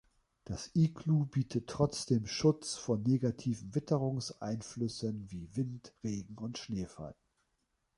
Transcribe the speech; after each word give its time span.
Das 0.45 0.71
Iglu 0.73 1.27
bietet 1.27 1.67
trotzdem 1.69 2.25
Schutz 2.25 2.73
vor 2.75 2.97
negativen 2.97 3.75
Witterungseinflüssen 3.75 5.29
wie 5.29 5.55
Wind, 5.55 5.93
Regen 6.03 6.39
und 6.39 6.57
Schneefall. 6.57 7.13